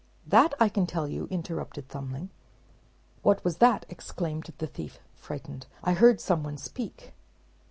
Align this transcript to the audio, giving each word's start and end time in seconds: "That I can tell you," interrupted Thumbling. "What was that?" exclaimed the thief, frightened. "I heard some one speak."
"That 0.25 0.55
I 0.59 0.67
can 0.67 0.87
tell 0.87 1.07
you," 1.07 1.27
interrupted 1.29 1.87
Thumbling. 1.87 2.31
"What 3.21 3.43
was 3.43 3.57
that?" 3.57 3.85
exclaimed 3.87 4.51
the 4.57 4.65
thief, 4.65 4.97
frightened. 5.13 5.67
"I 5.83 5.93
heard 5.93 6.19
some 6.19 6.41
one 6.41 6.57
speak." 6.57 7.13